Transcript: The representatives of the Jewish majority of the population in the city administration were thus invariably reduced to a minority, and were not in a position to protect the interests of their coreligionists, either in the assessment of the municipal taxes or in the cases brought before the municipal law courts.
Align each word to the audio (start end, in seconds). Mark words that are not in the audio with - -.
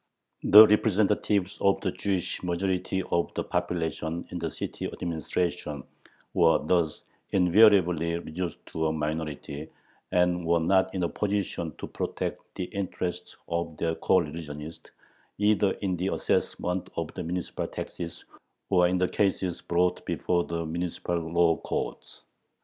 The 0.41 0.65
representatives 0.65 1.59
of 1.61 1.79
the 1.81 1.91
Jewish 1.91 2.41
majority 2.41 3.03
of 3.11 3.31
the 3.35 3.43
population 3.43 4.25
in 4.31 4.39
the 4.39 4.49
city 4.49 4.85
administration 4.87 5.83
were 6.33 6.57
thus 6.65 7.03
invariably 7.29 8.17
reduced 8.17 8.65
to 8.65 8.87
a 8.87 8.91
minority, 8.91 9.69
and 10.11 10.43
were 10.43 10.59
not 10.59 10.95
in 10.95 11.03
a 11.03 11.07
position 11.07 11.75
to 11.77 11.85
protect 11.85 12.41
the 12.55 12.63
interests 12.63 13.37
of 13.47 13.77
their 13.77 13.93
coreligionists, 13.93 14.89
either 15.37 15.73
in 15.73 15.97
the 15.97 16.07
assessment 16.07 16.89
of 16.97 17.13
the 17.13 17.21
municipal 17.21 17.67
taxes 17.67 18.25
or 18.71 18.87
in 18.87 18.97
the 18.97 19.07
cases 19.07 19.61
brought 19.61 20.03
before 20.07 20.45
the 20.45 20.65
municipal 20.65 21.19
law 21.19 21.57
courts. 21.57 22.23